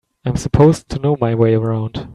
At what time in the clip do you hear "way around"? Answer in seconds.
1.35-2.09